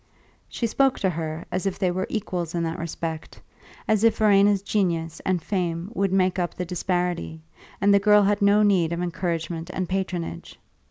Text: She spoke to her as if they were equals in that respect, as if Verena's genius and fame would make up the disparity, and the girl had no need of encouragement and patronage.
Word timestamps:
She 0.49 0.65
spoke 0.65 0.97
to 1.01 1.11
her 1.11 1.45
as 1.51 1.67
if 1.67 1.77
they 1.77 1.91
were 1.91 2.07
equals 2.09 2.55
in 2.55 2.63
that 2.63 2.79
respect, 2.79 3.39
as 3.87 4.03
if 4.03 4.17
Verena's 4.17 4.63
genius 4.63 5.19
and 5.27 5.39
fame 5.43 5.91
would 5.93 6.11
make 6.11 6.39
up 6.39 6.55
the 6.55 6.65
disparity, 6.65 7.43
and 7.79 7.93
the 7.93 7.99
girl 7.99 8.23
had 8.23 8.41
no 8.41 8.63
need 8.63 8.93
of 8.93 9.01
encouragement 9.03 9.69
and 9.71 9.87
patronage. 9.87 10.57